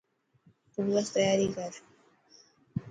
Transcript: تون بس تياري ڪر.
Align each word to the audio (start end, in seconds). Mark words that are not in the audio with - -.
تون 0.71 0.85
بس 0.93 1.07
تياري 1.15 1.47
ڪر. 1.55 1.71